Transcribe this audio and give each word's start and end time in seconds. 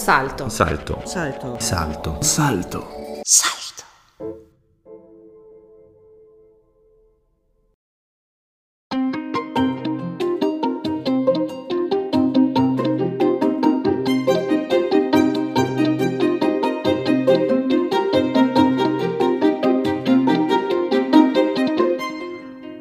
Salto. 0.00 0.48
Salto. 0.48 1.02
Salto. 1.04 1.56
Salto. 1.58 2.16
Salto. 2.22 2.86
Salto. 3.22 3.84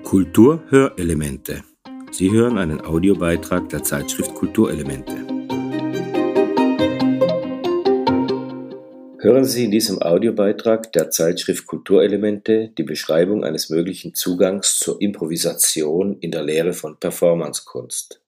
Kulturhörelemente. 0.05 1.63
Sie 2.11 2.31
hören 2.31 2.57
einen 2.57 2.79
Audiobeitrag 2.85 3.67
der 3.67 3.83
Zeitschrift 3.83 4.33
Kulturelemente. 4.35 5.28
Hören 9.21 9.43
Sie 9.43 9.65
in 9.65 9.71
diesem 9.71 10.01
Audiobeitrag 10.01 10.93
der 10.93 11.09
Zeitschrift 11.09 11.65
Kulturelemente 11.67 12.69
die 12.77 12.83
Beschreibung 12.83 13.43
eines 13.43 13.69
möglichen 13.69 14.15
Zugangs 14.15 14.77
zur 14.77 15.01
Improvisation 15.01 16.17
in 16.21 16.31
der 16.31 16.41
Lehre 16.41 16.71
von 16.71 16.97
Performancekunst. 16.97 18.21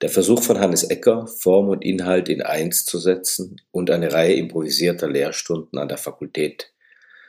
Der 0.00 0.08
Versuch 0.08 0.42
von 0.42 0.58
Hannes 0.58 0.82
Ecker, 0.82 1.28
Form 1.28 1.68
und 1.68 1.84
Inhalt 1.84 2.28
in 2.28 2.42
eins 2.42 2.84
zu 2.84 2.98
setzen 2.98 3.60
und 3.70 3.92
eine 3.92 4.12
Reihe 4.12 4.34
improvisierter 4.34 5.08
Lehrstunden 5.08 5.78
an 5.78 5.86
der 5.86 5.98
Fakultät 5.98 6.72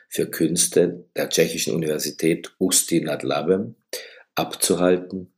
für 0.08 0.26
Künste 0.26 1.04
der 1.14 1.28
tschechischen 1.28 1.76
Universität 1.76 2.50
Ústí 2.58 3.04
nad 3.04 3.22
Labem 3.22 3.76
abzuhalten, 4.34 5.32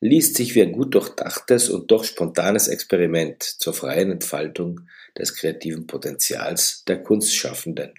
liest 0.00 0.36
sich 0.36 0.54
wie 0.54 0.62
ein 0.62 0.72
gut 0.72 0.94
durchdachtes 0.94 1.70
und 1.70 1.90
doch 1.90 2.04
spontanes 2.04 2.68
Experiment 2.68 3.42
zur 3.42 3.74
freien 3.74 4.12
Entfaltung 4.12 4.82
des 5.16 5.34
kreativen 5.34 5.86
Potenzials 5.86 6.84
der 6.84 7.02
Kunstschaffenden. 7.02 7.92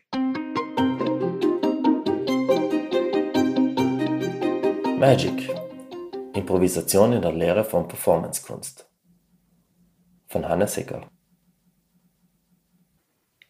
Magic. 4.98 5.50
Improvisation 6.34 7.14
in 7.14 7.22
der 7.22 7.34
Lehre 7.34 7.66
von 7.66 7.88
Performancekunst. 7.88 8.88
Von 10.28 10.48
Hannes 10.48 10.78
Ecker. 10.78 11.10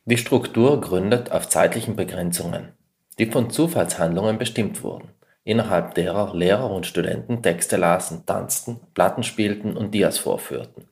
Die 0.06 0.17
Struktur 0.17 0.81
gründet 0.81 1.31
auf 1.31 1.50
zeitlichen 1.50 1.95
Begrenzungen, 1.95 2.73
die 3.19 3.28
von 3.28 3.52
Zufallshandlungen 3.52 4.39
bestimmt 4.39 4.81
wurden, 4.81 5.11
innerhalb 5.50 5.95
derer 5.95 6.36
Lehrer 6.36 6.69
und 6.69 6.86
Studenten 6.86 7.42
Texte 7.42 7.75
lasen, 7.75 8.23
tanzten, 8.28 8.80
Platten 8.94 9.23
spielten 9.23 9.75
und 9.75 9.95
Dias 9.95 10.19
vorführten. 10.19 10.88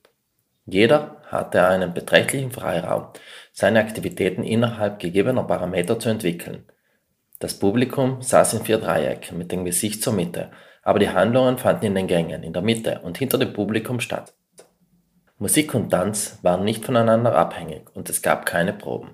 Jeder 0.66 1.22
hatte 1.28 1.68
einen 1.68 1.94
beträchtlichen 1.94 2.50
Freiraum, 2.50 3.06
seine 3.52 3.78
Aktivitäten 3.78 4.42
innerhalb 4.42 4.98
gegebener 4.98 5.44
Parameter 5.44 6.00
zu 6.00 6.08
entwickeln. 6.08 6.64
Das 7.38 7.54
Publikum 7.54 8.20
saß 8.20 8.54
in 8.54 8.64
vier 8.64 8.78
Dreiecken 8.78 9.38
mit 9.38 9.52
dem 9.52 9.64
Gesicht 9.64 10.02
zur 10.02 10.12
Mitte, 10.12 10.50
aber 10.82 10.98
die 10.98 11.10
Handlungen 11.10 11.58
fanden 11.58 11.86
in 11.86 11.94
den 11.94 12.08
Gängen, 12.08 12.42
in 12.42 12.52
der 12.52 12.62
Mitte 12.62 13.00
und 13.04 13.16
hinter 13.16 13.38
dem 13.38 13.52
Publikum 13.52 14.00
statt. 14.00 14.34
Musik 15.38 15.72
und 15.72 15.90
Tanz 15.90 16.40
waren 16.42 16.64
nicht 16.64 16.84
voneinander 16.84 17.36
abhängig 17.36 17.94
und 17.94 18.10
es 18.10 18.22
gab 18.22 18.44
keine 18.44 18.72
Proben. 18.72 19.10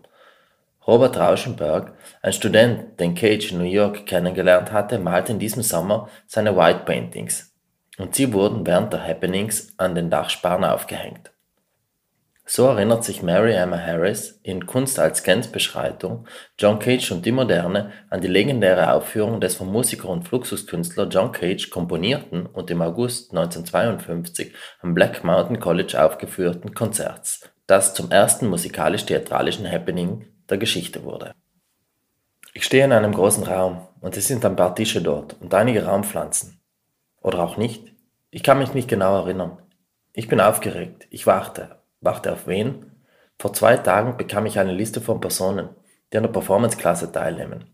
Robert 0.86 1.16
Rauschenberg, 1.16 1.94
ein 2.20 2.32
Student, 2.32 3.00
den 3.00 3.14
Cage 3.14 3.52
in 3.52 3.58
New 3.58 3.64
York 3.64 4.06
kennengelernt 4.06 4.70
hatte, 4.72 4.98
malte 4.98 5.32
in 5.32 5.38
diesem 5.38 5.62
Sommer 5.62 6.08
seine 6.26 6.56
White 6.56 6.82
Paintings 6.84 7.54
und 7.98 8.14
sie 8.14 8.32
wurden 8.32 8.66
während 8.66 8.92
der 8.92 9.06
Happenings 9.06 9.72
an 9.76 9.94
den 9.94 10.10
Dachsparren 10.10 10.64
aufgehängt. 10.64 11.30
So 12.46 12.66
erinnert 12.66 13.04
sich 13.04 13.22
Mary 13.22 13.54
Emma 13.54 13.78
Harris 13.78 14.38
in 14.42 14.66
Kunst 14.66 14.98
als 14.98 15.22
Grenzbeschreitung 15.22 16.26
John 16.58 16.78
Cage 16.78 17.10
und 17.12 17.24
die 17.24 17.32
Moderne 17.32 17.92
an 18.10 18.20
die 18.20 18.28
legendäre 18.28 18.92
Aufführung 18.92 19.40
des 19.40 19.54
vom 19.54 19.72
Musiker 19.72 20.10
und 20.10 20.28
Fluxuskünstler 20.28 21.08
John 21.08 21.32
Cage 21.32 21.70
komponierten 21.70 22.44
und 22.44 22.70
im 22.70 22.82
August 22.82 23.30
1952 23.30 24.52
am 24.82 24.92
Black 24.92 25.24
Mountain 25.24 25.58
College 25.58 26.04
aufgeführten 26.04 26.74
Konzerts, 26.74 27.48
das 27.66 27.94
zum 27.94 28.10
ersten 28.10 28.48
musikalisch-theatralischen 28.48 29.70
Happening 29.70 30.26
der 30.48 30.58
Geschichte 30.58 31.04
wurde. 31.04 31.34
Ich 32.52 32.64
stehe 32.64 32.84
in 32.84 32.92
einem 32.92 33.12
großen 33.12 33.44
Raum 33.44 33.86
und 34.00 34.16
es 34.16 34.28
sind 34.28 34.44
ein 34.44 34.56
paar 34.56 34.74
Tische 34.74 35.02
dort 35.02 35.36
und 35.40 35.52
einige 35.54 35.86
Raumpflanzen. 35.86 36.60
Oder 37.20 37.40
auch 37.40 37.56
nicht. 37.56 37.94
Ich 38.30 38.42
kann 38.42 38.58
mich 38.58 38.74
nicht 38.74 38.88
genau 38.88 39.16
erinnern. 39.16 39.58
Ich 40.12 40.28
bin 40.28 40.40
aufgeregt. 40.40 41.06
Ich 41.10 41.26
warte, 41.26 41.82
Warte 42.04 42.34
auf 42.34 42.46
wen? 42.46 42.92
Vor 43.38 43.54
zwei 43.54 43.78
Tagen 43.78 44.18
bekam 44.18 44.44
ich 44.44 44.58
eine 44.58 44.74
Liste 44.74 45.00
von 45.00 45.22
Personen, 45.22 45.70
die 46.12 46.18
an 46.18 46.24
der 46.24 46.30
Performance-Klasse 46.30 47.10
teilnehmen. 47.10 47.64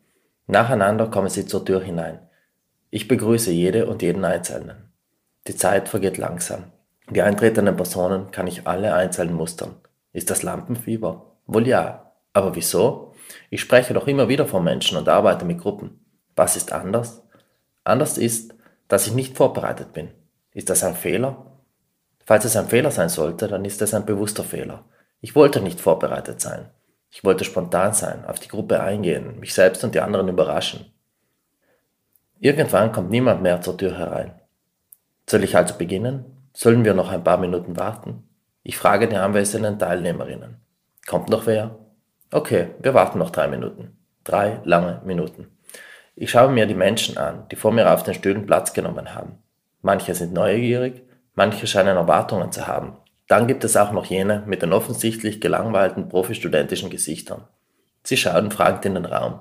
Nacheinander 0.47 1.09
kommen 1.09 1.29
sie 1.29 1.47
zur 1.47 1.65
Tür 1.65 1.83
hinein. 1.83 2.21
Ich 2.91 3.09
begrüße 3.09 3.51
jede 3.51 3.87
und 3.87 4.03
jeden 4.03 4.25
Einzelnen. 4.25 4.93
Die 5.49 5.57
Zeit 5.57 5.89
vergeht 5.89 6.17
langsam. 6.17 6.67
Die 7.11 7.23
eintretenden 7.23 7.75
Personen 7.75 8.31
kann 8.31 8.47
ich 8.47 8.69
alle 8.69 8.95
einzeln 8.95 9.35
mustern. 9.35 9.75
Ist 10.13 10.31
das 10.31 10.45
Lampenfieber? 10.45 11.27
Wohl 11.47 11.67
ja. 11.67 12.10
Aber 12.33 12.55
wieso? 12.55 13.15
Ich 13.51 13.61
spreche 13.61 13.95
doch 13.95 14.07
immer 14.07 14.29
wieder 14.29 14.47
von 14.47 14.65
Menschen 14.65 14.97
und 14.97 15.09
arbeite 15.09 15.45
mit 15.45 15.61
Gruppen. 15.61 16.05
Was 16.37 16.57
ist 16.57 16.73
anders? 16.73 17.23
Anders 17.85 18.19
ist, 18.19 18.55
dass 18.89 19.07
ich 19.07 19.15
nicht 19.15 19.37
vorbereitet 19.37 19.93
bin. 19.93 20.11
Ist 20.53 20.71
das 20.71 20.85
ein 20.85 20.95
Fehler? 20.95 21.47
Falls 22.25 22.45
es 22.45 22.57
ein 22.57 22.69
Fehler 22.69 22.91
sein 22.91 23.09
sollte, 23.09 23.49
dann 23.49 23.65
ist 23.65 23.83
es 23.83 23.95
ein 23.95 24.07
bewusster 24.07 24.45
Fehler. 24.45 24.85
Ich 25.21 25.35
wollte 25.35 25.61
nicht 25.61 25.81
vorbereitet 25.81 26.41
sein. 26.41 26.71
Ich 27.11 27.25
wollte 27.25 27.45
spontan 27.45 27.93
sein, 27.93 28.25
auf 28.25 28.39
die 28.39 28.49
Gruppe 28.49 28.81
eingehen, 28.81 29.41
mich 29.41 29.53
selbst 29.53 29.83
und 29.83 29.95
die 29.95 30.01
anderen 30.01 30.29
überraschen. 30.29 30.93
Irgendwann 32.39 32.93
kommt 32.93 33.11
niemand 33.11 33.43
mehr 33.43 33.61
zur 33.61 33.77
Tür 33.77 33.99
herein. 33.99 34.33
Soll 35.29 35.43
ich 35.45 35.57
also 35.57 35.75
beginnen? 35.75 36.25
Sollen 36.55 36.85
wir 36.85 36.95
noch 36.95 37.11
ein 37.11 37.25
paar 37.25 37.37
Minuten 37.37 37.77
warten? 37.77 38.29
Ich 38.63 38.77
frage 38.77 39.09
die 39.09 39.17
anwesenden 39.17 39.79
Teilnehmerinnen. 39.79 40.61
Kommt 41.07 41.29
noch 41.29 41.47
wer? 41.47 41.80
Okay, 42.31 42.69
wir 42.79 42.95
warten 42.95 43.19
noch 43.19 43.31
drei 43.31 43.49
Minuten. 43.49 43.97
Drei 44.25 44.61
lange 44.65 45.01
Minuten. 45.05 45.49
Ich 46.15 46.31
schaue 46.31 46.53
mir 46.53 46.67
die 46.67 46.75
Menschen 46.75 47.17
an, 47.19 47.47
die 47.51 47.57
vor 47.57 47.73
mir 47.73 47.93
auf 47.93 48.03
den 48.03 48.15
Stühlen 48.15 48.47
Platz 48.47 48.73
genommen 48.73 49.15
haben. 49.15 49.39
Manche 49.83 50.15
sind 50.15 50.33
neugierig, 50.33 51.03
Manche 51.35 51.67
scheinen 51.67 51.97
Erwartungen 51.97 52.53
zu 52.53 52.67
haben. 52.67 52.99
Dann 53.27 53.47
gibt 53.47 53.65
es 53.65 53.77
auch 53.77 53.93
noch 53.93 54.05
jene 54.05 54.43
mit 54.47 54.63
den 54.63 54.73
offensichtlich 54.73 55.41
gelangweilten 55.41 56.09
profistudentischen 56.09 56.91
Gesichtern. 56.91 57.45
Sie 58.03 58.17
schauen 58.17 58.51
fragend 58.51 58.85
in 58.85 58.95
den 58.95 59.07
Raum. 59.07 59.41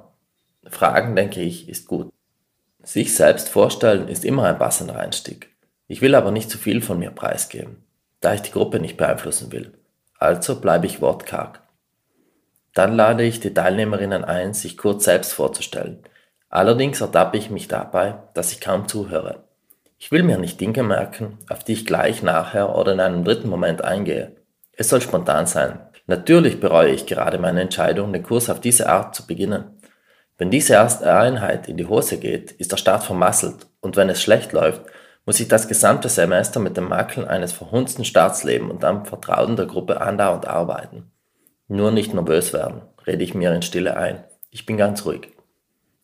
Fragen, 0.68 1.16
denke 1.16 1.42
ich, 1.42 1.68
ist 1.68 1.88
gut. 1.88 2.10
Sich 2.84 3.16
selbst 3.16 3.50
vorstellen 3.50 4.08
ist 4.08 4.24
immer 4.24 4.46
ein 4.46 4.58
passender 4.58 4.98
Einstieg. 4.98 5.50
Ich 5.88 6.02
will 6.02 6.16
aber 6.16 6.32
nicht 6.32 6.50
zu 6.50 6.58
viel 6.58 6.82
von 6.82 7.00
mir 7.00 7.12
preisgeben, 7.12 7.84
da 8.22 8.34
ich 8.34 8.42
die 8.42 8.52
Gruppe 8.52 8.80
nicht 8.80 8.96
beeinflussen 8.96 9.52
will. 9.52 9.74
Also 10.18 10.62
bleibe 10.62 10.86
ich 10.86 11.02
wortkarg. 11.02 11.62
Dann 12.74 12.96
lade 12.96 13.24
ich 13.24 13.40
die 13.40 13.53
Teilnehmerinnen 13.53 14.24
ein, 14.24 14.53
sich 14.53 14.78
kurz 14.78 15.06
selbst 15.06 15.34
vorzustellen. 15.34 16.00
Allerdings 16.50 17.02
ertappe 17.02 17.38
ich 17.38 17.50
mich 17.50 17.68
dabei, 17.68 18.16
dass 18.34 18.52
ich 18.52 18.62
kaum 18.62 18.88
zuhöre. 18.88 19.44
Ich 19.97 20.12
will 20.12 20.24
mir 20.24 20.38
nicht 20.38 20.62
Dinge 20.62 20.84
merken, 20.84 21.38
auf 21.50 21.63
die 21.63 21.74
ich 21.74 21.85
gleich 21.85 22.24
nachher 22.24 22.75
oder 22.75 22.94
in 22.94 23.00
einem 23.00 23.24
dritten 23.24 23.50
Moment 23.50 23.84
eingehe. 23.84 24.35
Es 24.72 24.90
soll 24.90 25.02
spontan 25.02 25.46
sein. 25.46 25.80
Natürlich 26.07 26.59
bereue 26.59 26.91
ich 26.91 27.06
gerade 27.06 27.38
meine 27.38 27.62
Entscheidung, 27.62 28.13
den 28.13 28.24
Kurs 28.24 28.50
auf 28.50 28.62
diese 28.62 28.90
Art 28.90 29.13
zu 29.13 29.28
beginnen. 29.28 29.80
Wenn 30.38 30.50
diese 30.50 30.74
erste 30.74 31.13
Einheit 31.13 31.68
in 31.68 31.75
die 31.75 31.86
Hose 31.86 32.18
geht, 32.18 32.51
ist 32.53 32.72
der 32.72 32.78
Start 32.78 33.03
vermasselt 33.03 33.68
und 33.81 33.97
wenn 33.97 34.09
es 34.09 34.22
schlecht 34.22 34.53
läuft, 34.53 34.81
muss 35.25 35.40
ich 35.40 35.50
das 35.50 35.68
gesamte 35.68 36.07
Semester 36.07 36.62
mit 36.62 36.78
den 36.78 36.86
Makeln 36.86 37.28
eines 37.28 37.51
verhunzten 37.51 38.06
Starts 38.06 38.44
leben 38.44 38.72
und 38.72 38.84
am 38.86 39.06
Vertrauen 39.06 39.57
der 39.57 39.66
Gruppe 39.66 40.01
andauernd 40.01 40.47
arbeiten. 40.47 41.12
Nur 41.71 41.92
nicht 41.92 42.16
nervös 42.16 42.51
werden, 42.51 42.81
rede 43.06 43.24
ich 43.24 43.36
mir 43.36 43.54
in 43.54 43.62
Stille 43.62 43.95
ein. 43.95 44.24
Ich 44.50 44.66
bin 44.66 44.75
ganz 44.75 45.06
ruhig. 45.06 45.30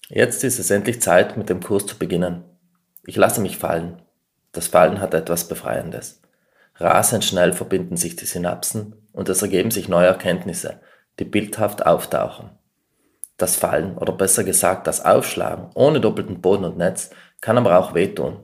Jetzt 0.10 0.44
ist 0.44 0.60
es 0.60 0.70
endlich 0.70 1.02
Zeit, 1.02 1.38
mit 1.38 1.50
dem 1.50 1.60
Kurs 1.60 1.88
zu 1.88 1.98
beginnen. 1.98 2.44
Ich 3.04 3.16
lasse 3.16 3.42
mich 3.42 3.58
fallen. 3.58 4.00
Das 4.52 4.68
Fallen 4.68 5.02
hat 5.02 5.16
etwas 5.16 5.48
Befreiendes. 5.48 6.22
Rasend 6.76 7.26
schnell 7.26 7.52
verbinden 7.52 7.98
sich 7.98 8.16
die 8.16 8.28
Synapsen 8.28 8.96
und 9.12 9.28
es 9.28 9.42
ergeben 9.42 9.72
sich 9.72 9.90
neue 9.90 10.06
Erkenntnisse, 10.06 10.82
die 11.18 11.26
bildhaft 11.26 11.84
auftauchen. 11.84 12.52
Das 13.38 13.56
Fallen 13.56 13.98
oder 13.98 14.14
besser 14.14 14.44
gesagt 14.44 14.86
das 14.86 15.04
Aufschlagen 15.04 15.72
ohne 15.74 16.00
doppelten 16.00 16.42
Boden 16.42 16.66
und 16.66 16.78
Netz 16.78 17.10
kann 17.42 17.58
aber 17.58 17.80
auch 17.80 17.96
wehtun. 17.96 18.44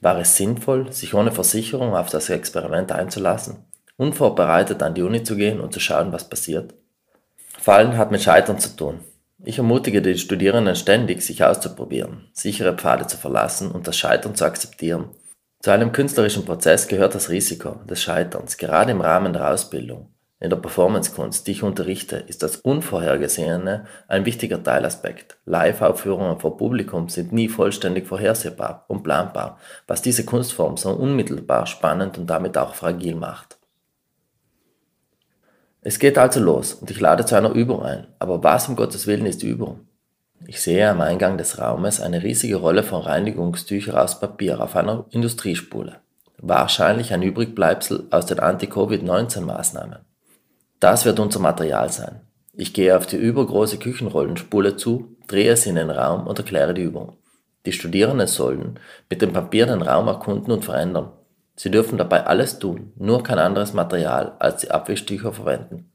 War 0.00 0.18
es 0.18 0.36
sinnvoll, 0.36 0.90
sich 0.90 1.12
ohne 1.12 1.32
Versicherung 1.32 1.94
auf 1.94 2.08
das 2.08 2.30
Experiment 2.30 2.92
einzulassen, 2.92 3.66
unvorbereitet 3.96 4.82
an 4.82 4.94
die 4.94 5.02
Uni 5.02 5.22
zu 5.22 5.36
gehen 5.36 5.60
und 5.60 5.72
zu 5.72 5.80
schauen, 5.80 6.12
was 6.12 6.28
passiert? 6.28 6.74
Fallen 7.58 7.96
hat 7.96 8.10
mit 8.10 8.22
Scheitern 8.22 8.58
zu 8.58 8.76
tun. 8.76 9.00
Ich 9.44 9.58
ermutige 9.58 10.02
die 10.02 10.18
Studierenden 10.18 10.76
ständig, 10.76 11.22
sich 11.22 11.42
auszuprobieren, 11.42 12.28
sichere 12.32 12.74
Pfade 12.74 13.06
zu 13.06 13.16
verlassen 13.16 13.70
und 13.70 13.86
das 13.86 13.96
Scheitern 13.96 14.34
zu 14.34 14.44
akzeptieren. 14.44 15.10
Zu 15.60 15.70
einem 15.70 15.92
künstlerischen 15.92 16.44
Prozess 16.44 16.88
gehört 16.88 17.14
das 17.14 17.28
Risiko 17.28 17.76
des 17.88 18.02
Scheiterns, 18.02 18.56
gerade 18.56 18.92
im 18.92 19.00
Rahmen 19.00 19.32
der 19.32 19.50
Ausbildung. 19.50 20.08
In 20.42 20.50
der 20.50 20.56
Performancekunst, 20.56 21.46
die 21.46 21.52
ich 21.52 21.62
unterrichte, 21.62 22.16
ist 22.16 22.42
das 22.42 22.56
Unvorhergesehene 22.56 23.84
ein 24.08 24.26
wichtiger 24.26 24.60
Teilaspekt. 24.60 25.36
Live-Aufführungen 25.44 26.40
vor 26.40 26.56
Publikum 26.56 27.08
sind 27.08 27.32
nie 27.32 27.48
vollständig 27.48 28.08
vorhersehbar 28.08 28.84
und 28.88 29.04
planbar, 29.04 29.60
was 29.86 30.02
diese 30.02 30.24
Kunstform 30.24 30.76
so 30.76 30.90
unmittelbar 30.90 31.66
spannend 31.66 32.18
und 32.18 32.28
damit 32.28 32.58
auch 32.58 32.74
fragil 32.74 33.14
macht. 33.14 33.56
Es 35.84 35.98
geht 35.98 36.16
also 36.16 36.38
los 36.38 36.74
und 36.74 36.90
ich 36.90 37.00
lade 37.00 37.26
zu 37.26 37.34
einer 37.34 37.50
Übung 37.50 37.82
ein. 37.82 38.06
Aber 38.20 38.42
was 38.44 38.68
um 38.68 38.76
Gottes 38.76 39.08
Willen 39.08 39.26
ist 39.26 39.42
Übung? 39.42 39.80
Ich 40.46 40.60
sehe 40.60 40.88
am 40.88 41.00
Eingang 41.00 41.38
des 41.38 41.58
Raumes 41.58 42.00
eine 42.00 42.22
riesige 42.22 42.56
Rolle 42.56 42.84
von 42.84 43.02
Reinigungstüchern 43.02 43.96
aus 43.96 44.20
Papier 44.20 44.60
auf 44.60 44.76
einer 44.76 45.06
Industriespule. 45.10 45.96
Wahrscheinlich 46.38 47.12
ein 47.12 47.22
Übrigbleibsel 47.22 48.06
aus 48.10 48.26
den 48.26 48.38
Anti-Covid-19-Maßnahmen. 48.40 49.98
Das 50.78 51.04
wird 51.04 51.20
unser 51.20 51.40
Material 51.40 51.90
sein. 51.90 52.20
Ich 52.52 52.72
gehe 52.72 52.96
auf 52.96 53.06
die 53.06 53.16
übergroße 53.16 53.78
Küchenrollenspule 53.78 54.76
zu, 54.76 55.16
drehe 55.26 55.56
sie 55.56 55.70
in 55.70 55.76
den 55.76 55.90
Raum 55.90 56.26
und 56.26 56.38
erkläre 56.38 56.74
die 56.74 56.82
Übung. 56.82 57.16
Die 57.66 57.72
Studierenden 57.72 58.26
sollen 58.26 58.78
mit 59.08 59.22
dem 59.22 59.32
Papier 59.32 59.66
den 59.66 59.82
Raum 59.82 60.08
erkunden 60.08 60.52
und 60.52 60.64
verändern. 60.64 61.10
Sie 61.54 61.70
dürfen 61.70 61.98
dabei 61.98 62.26
alles 62.26 62.58
tun, 62.58 62.92
nur 62.96 63.22
kein 63.22 63.38
anderes 63.38 63.72
Material 63.72 64.36
als 64.38 64.62
die 64.62 64.70
Abwischtücher 64.70 65.32
verwenden. 65.32 65.90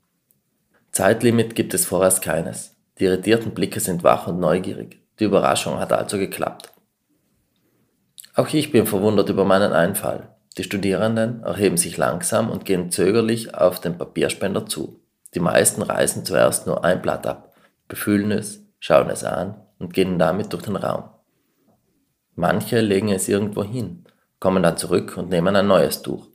Zeitlimit 0.92 1.56
gibt 1.56 1.74
es 1.74 1.86
vorerst 1.86 2.22
keines. 2.22 2.76
Die 3.00 3.06
irritierten 3.06 3.54
Blicke 3.54 3.80
sind 3.80 4.04
wach 4.04 4.28
und 4.28 4.40
neugierig. 4.40 5.02
Die 5.20 5.26
Überraschung 5.26 5.80
hat 5.80 5.94
also 5.94 6.18
geklappt. 6.18 6.72
Auch 8.36 8.54
ich 8.54 8.72
bin 8.72 8.86
verwundert 8.86 9.30
über 9.30 9.46
meinen 9.46 9.74
Einfall. 9.74 10.30
Die 10.58 10.64
Studierenden 10.64 11.44
erheben 11.44 11.78
sich 11.78 11.98
langsam 11.98 12.50
und 12.50 12.66
gehen 12.66 12.92
zögerlich 12.92 13.54
auf 13.54 13.80
den 13.80 13.98
Papierspender 13.98 14.66
zu. 14.66 15.00
Die 15.36 15.40
meisten 15.40 15.82
reißen 15.82 16.26
zuerst 16.26 16.66
nur 16.66 16.84
ein 16.84 17.02
Blatt 17.02 17.28
ab, 17.28 17.54
befühlen 17.88 18.32
es, 18.32 18.64
schauen 18.80 19.10
es 19.10 19.24
an 19.24 19.56
und 19.78 19.94
gehen 19.94 20.18
damit 20.18 20.54
durch 20.54 20.64
den 20.64 20.76
Raum. 20.76 21.04
Manche 22.36 22.82
legen 22.82 23.10
es 23.10 23.28
irgendwo 23.28 23.64
hin, 23.64 24.07
kommen 24.40 24.64
dann 24.64 24.78
zurück 24.78 25.18
und 25.18 25.30
nehmen 25.30 25.56
ein 25.56 25.68
neues 25.68 26.02
Tuch. 26.02 26.28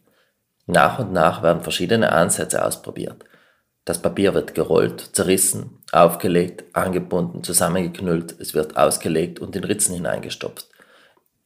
Nach 0.66 0.98
und 0.98 1.12
nach 1.12 1.42
werden 1.42 1.62
verschiedene 1.62 2.12
Ansätze 2.12 2.64
ausprobiert. 2.64 3.24
Das 3.84 4.00
Papier 4.00 4.32
wird 4.32 4.54
gerollt, 4.54 5.00
zerrissen, 5.12 5.82
aufgelegt, 5.90 6.64
angebunden, 6.72 7.42
zusammengeknüllt, 7.42 8.36
es 8.38 8.54
wird 8.54 8.76
ausgelegt 8.76 9.40
und 9.40 9.56
in 9.56 9.64
Ritzen 9.64 9.94
hineingestopft. 9.94 10.68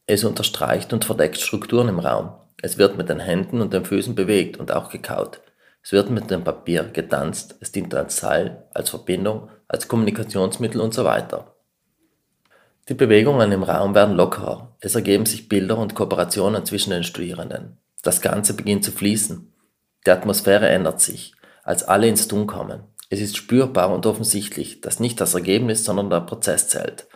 Es 0.05 0.23
unterstreicht 0.23 0.93
und 0.93 1.03
verdeckt 1.03 1.39
Strukturen 1.39 1.89
im 1.89 1.99
Raum, 1.99 2.31
es 2.61 2.77
wird 2.77 2.95
mit 2.95 3.09
den 3.09 3.19
Händen 3.19 3.59
und 3.61 3.73
den 3.73 3.85
Füßen 3.85 4.13
bewegt 4.13 4.57
und 4.57 4.71
auch 4.71 4.89
gekaut. 4.89 5.41
Es 5.81 5.91
wird 5.91 6.09
mit 6.09 6.29
dem 6.29 6.43
Papier 6.43 6.83
getanzt, 6.83 7.55
es 7.59 7.71
dient 7.71 7.95
als 7.95 8.17
Seil, 8.17 8.67
als 8.73 8.91
Verbindung, 8.91 9.49
als 9.67 9.87
Kommunikationsmittel 9.87 10.79
und 10.79 10.93
so 10.93 11.05
weiter. 11.05 11.56
Die 12.89 12.93
Bewegungen 12.93 13.51
im 13.51 13.63
Raum 13.63 13.95
werden 13.95 14.15
lockerer, 14.15 14.75
es 14.79 14.95
ergeben 14.95 15.25
sich 15.25 15.49
Bilder 15.49 15.77
und 15.77 15.93
Kooperationen 15.93 16.65
zwischen 16.65 16.91
den 16.91 17.03
Studierenden. 17.03 17.77
Das 18.01 18.21
Ganze 18.21 18.53
beginnt 18.53 18.85
zu 18.85 18.91
fließen. 18.91 19.51
Die 20.05 20.11
Atmosphäre 20.11 20.69
ändert 20.69 21.01
sich, 21.01 21.33
als 21.63 21.83
alle 21.83 22.07
ins 22.07 22.27
Tun 22.27 22.47
kommen. 22.47 22.83
Es 23.09 23.19
ist 23.19 23.35
spürbar 23.35 23.93
und 23.93 24.05
offensichtlich, 24.05 24.81
dass 24.81 24.99
nicht 24.99 25.19
das 25.19 25.33
Ergebnis, 25.33 25.83
sondern 25.83 26.09
der 26.09 26.21
Prozess 26.21 26.69
zählt. 26.69 27.07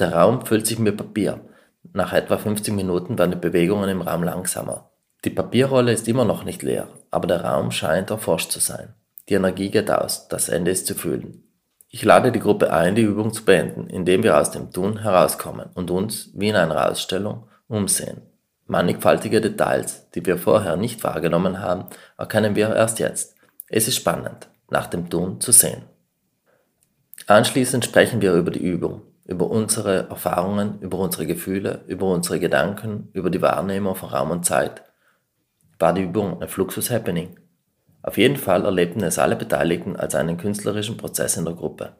Der 0.00 0.12
Raum 0.12 0.44
füllt 0.44 0.66
sich 0.66 0.78
mit 0.78 0.96
Papier, 0.96 1.40
nach 1.92 2.12
etwa 2.12 2.38
50 2.38 2.74
Minuten 2.74 3.18
werden 3.18 3.32
die 3.32 3.38
Bewegungen 3.38 3.88
im 3.88 4.00
Raum 4.00 4.22
langsamer. 4.22 4.90
Die 5.24 5.30
Papierrolle 5.30 5.92
ist 5.92 6.08
immer 6.08 6.24
noch 6.24 6.44
nicht 6.44 6.62
leer, 6.62 6.88
aber 7.10 7.26
der 7.26 7.44
Raum 7.44 7.70
scheint 7.70 8.10
erforscht 8.10 8.50
zu 8.50 8.58
sein. 8.58 8.94
Die 9.28 9.34
Energie 9.34 9.70
geht 9.70 9.90
aus, 9.90 10.28
das 10.28 10.48
Ende 10.48 10.70
ist 10.70 10.86
zu 10.86 10.94
fühlen. 10.94 11.43
Ich 11.94 12.04
lade 12.04 12.32
die 12.32 12.40
Gruppe 12.40 12.72
ein, 12.72 12.96
die 12.96 13.02
Übung 13.02 13.32
zu 13.32 13.44
beenden, 13.44 13.86
indem 13.86 14.24
wir 14.24 14.36
aus 14.36 14.50
dem 14.50 14.72
Tun 14.72 15.02
herauskommen 15.02 15.70
und 15.74 15.92
uns, 15.92 16.28
wie 16.34 16.48
in 16.48 16.56
einer 16.56 16.90
Ausstellung, 16.90 17.46
umsehen. 17.68 18.22
Mannigfaltige 18.66 19.40
Details, 19.40 20.10
die 20.10 20.26
wir 20.26 20.36
vorher 20.36 20.76
nicht 20.76 21.04
wahrgenommen 21.04 21.60
haben, 21.60 21.84
erkennen 22.18 22.56
wir 22.56 22.74
erst 22.74 22.98
jetzt. 22.98 23.36
Es 23.68 23.86
ist 23.86 23.94
spannend, 23.94 24.48
nach 24.70 24.88
dem 24.88 25.08
Tun 25.08 25.40
zu 25.40 25.52
sehen. 25.52 25.82
Anschließend 27.28 27.84
sprechen 27.84 28.20
wir 28.20 28.34
über 28.34 28.50
die 28.50 28.66
Übung, 28.66 29.02
über 29.24 29.48
unsere 29.48 30.08
Erfahrungen, 30.08 30.80
über 30.80 30.98
unsere 30.98 31.28
Gefühle, 31.28 31.84
über 31.86 32.06
unsere 32.06 32.40
Gedanken, 32.40 33.08
über 33.12 33.30
die 33.30 33.40
Wahrnehmung 33.40 33.94
von 33.94 34.08
Raum 34.08 34.32
und 34.32 34.44
Zeit. 34.44 34.82
War 35.78 35.92
die 35.92 36.02
Übung 36.02 36.42
ein 36.42 36.48
Fluxus 36.48 36.90
Happening? 36.90 37.36
Auf 38.04 38.18
jeden 38.18 38.36
Fall 38.36 38.66
erlebten 38.66 39.02
es 39.02 39.18
alle 39.18 39.34
Beteiligten 39.34 39.96
als 39.96 40.14
einen 40.14 40.36
künstlerischen 40.36 40.98
Prozess 40.98 41.38
in 41.38 41.46
der 41.46 41.54
Gruppe. 41.54 41.96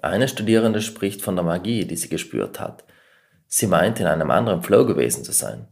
Eine 0.00 0.28
Studierende 0.28 0.80
spricht 0.80 1.20
von 1.20 1.34
der 1.34 1.44
Magie, 1.44 1.84
die 1.84 1.96
sie 1.96 2.08
gespürt 2.08 2.60
hat. 2.60 2.84
Sie 3.48 3.66
meint, 3.66 3.98
in 3.98 4.06
einem 4.06 4.30
anderen 4.30 4.62
Flow 4.62 4.86
gewesen 4.86 5.24
zu 5.24 5.32
sein. 5.32 5.66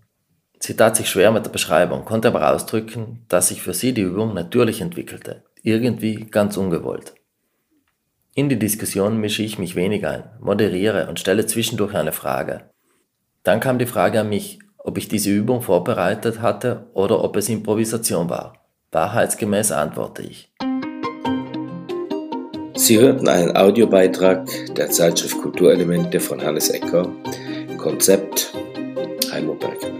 Sie 0.58 0.74
tat 0.74 0.96
sich 0.96 1.08
schwer 1.08 1.30
mit 1.30 1.46
der 1.46 1.52
Beschreibung, 1.52 2.04
konnte 2.04 2.26
aber 2.26 2.52
ausdrücken, 2.52 3.24
dass 3.28 3.48
sich 3.48 3.62
für 3.62 3.74
sie 3.74 3.94
die 3.94 4.02
Übung 4.02 4.34
natürlich 4.34 4.80
entwickelte, 4.80 5.44
irgendwie 5.62 6.16
ganz 6.16 6.56
ungewollt. 6.56 7.14
In 8.34 8.48
die 8.48 8.58
Diskussion 8.58 9.20
mische 9.20 9.44
ich 9.44 9.60
mich 9.60 9.76
wenig 9.76 10.04
ein, 10.04 10.24
moderiere 10.40 11.06
und 11.08 11.20
stelle 11.20 11.46
zwischendurch 11.46 11.94
eine 11.94 12.12
Frage. 12.12 12.70
Dann 13.44 13.60
kam 13.60 13.78
die 13.78 13.86
Frage 13.86 14.20
an 14.20 14.30
mich, 14.30 14.58
ob 14.78 14.98
ich 14.98 15.06
diese 15.06 15.30
Übung 15.30 15.62
vorbereitet 15.62 16.40
hatte 16.40 16.86
oder 16.92 17.22
ob 17.22 17.36
es 17.36 17.48
Improvisation 17.48 18.28
war. 18.28 18.63
Wahrheitsgemäß 18.94 19.72
antworte 19.72 20.22
ich. 20.22 20.48
Sie 22.76 22.98
hörten 22.98 23.28
einen 23.28 23.56
Audiobeitrag 23.56 24.48
der 24.76 24.90
Zeitschrift 24.90 25.36
Kulturelemente 25.42 26.20
von 26.20 26.40
Hannes 26.40 26.68
Ecker. 26.70 27.10
Konzept 27.76 28.54
Heimo 29.32 29.54
Berger. 29.54 29.90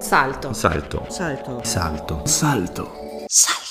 Salto. 0.00 0.54
Salto. 0.54 1.02
Salto. 1.10 1.60
Salto. 1.64 2.22
Salto. 2.24 2.86
Salto. 3.28 3.67